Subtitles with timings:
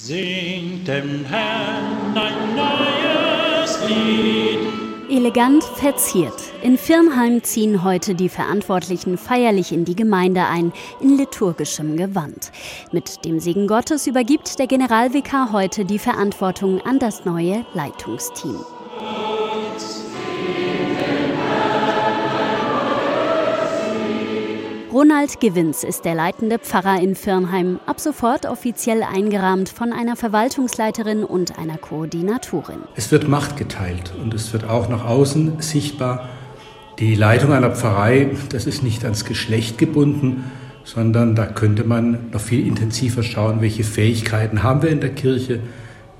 [0.00, 4.60] Singt dem Herrn ein neues Lied.
[5.10, 6.34] Elegant verziert.
[6.62, 12.52] In Firnheim ziehen heute die Verantwortlichen feierlich in die Gemeinde ein, in liturgischem Gewand.
[12.92, 18.64] Mit dem Segen Gottes übergibt der Generalvikar heute die Verantwortung an das neue Leitungsteam.
[24.98, 31.22] Ronald Gewins ist der leitende Pfarrer in Firnheim, ab sofort offiziell eingerahmt von einer Verwaltungsleiterin
[31.22, 32.80] und einer Koordinatorin.
[32.96, 36.28] Es wird Macht geteilt und es wird auch nach außen sichtbar.
[36.98, 40.50] Die Leitung einer Pfarrei, das ist nicht ans Geschlecht gebunden,
[40.82, 45.60] sondern da könnte man noch viel intensiver schauen, welche Fähigkeiten haben wir in der Kirche,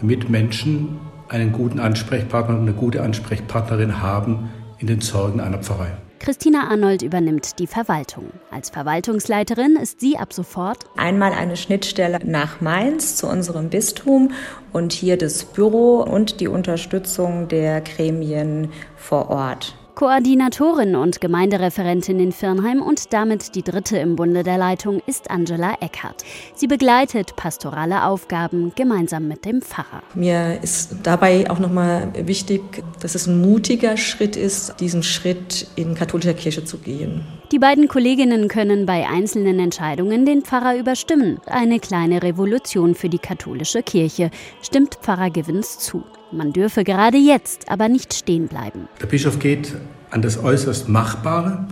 [0.00, 5.92] damit Menschen einen guten Ansprechpartner und eine gute Ansprechpartnerin haben in den Sorgen einer Pfarrei.
[6.22, 8.30] Christina Arnold übernimmt die Verwaltung.
[8.52, 14.30] Als Verwaltungsleiterin ist sie ab sofort einmal eine Schnittstelle nach Mainz zu unserem Bistum
[14.72, 19.74] und hier das Büro und die Unterstützung der Gremien vor Ort.
[19.94, 25.74] Koordinatorin und Gemeindereferentin in Firnheim und damit die dritte im Bunde der Leitung ist Angela
[25.80, 26.24] Eckhardt.
[26.54, 30.02] Sie begleitet pastorale Aufgaben gemeinsam mit dem Pfarrer.
[30.14, 32.62] Mir ist dabei auch nochmal wichtig,
[33.00, 37.26] dass es ein mutiger Schritt ist, diesen Schritt in katholischer Kirche zu gehen.
[37.52, 41.38] Die beiden Kolleginnen können bei einzelnen Entscheidungen den Pfarrer überstimmen.
[41.44, 44.30] Eine kleine Revolution für die katholische Kirche,
[44.62, 46.02] stimmt Pfarrer Gewins zu.
[46.32, 48.88] Man dürfe gerade jetzt aber nicht stehen bleiben.
[49.00, 49.74] Der Bischof geht
[50.10, 51.66] an das äußerst Machbare,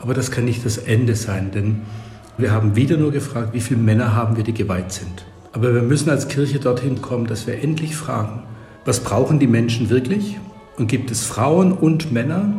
[0.00, 1.82] aber das kann nicht das Ende sein, denn
[2.38, 5.26] wir haben wieder nur gefragt, wie viele Männer haben wir, die geweiht sind.
[5.52, 8.44] Aber wir müssen als Kirche dorthin kommen, dass wir endlich fragen,
[8.84, 10.38] was brauchen die Menschen wirklich?
[10.78, 12.54] Und gibt es Frauen und Männer,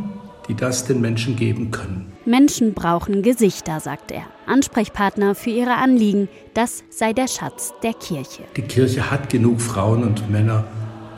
[0.48, 2.12] die das den Menschen geben können?
[2.26, 4.24] Menschen brauchen Gesichter, sagt er.
[4.46, 8.44] Ansprechpartner für ihre Anliegen, das sei der Schatz der Kirche.
[8.58, 10.66] Die Kirche hat genug Frauen und Männer,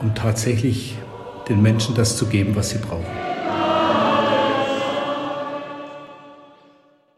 [0.01, 0.97] um tatsächlich
[1.47, 3.30] den Menschen das zu geben, was sie brauchen.